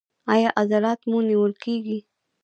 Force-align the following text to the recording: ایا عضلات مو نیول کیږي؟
ایا 0.33 0.49
عضلات 0.61 0.99
مو 1.09 1.17
نیول 1.27 1.53
کیږي؟ 1.63 1.99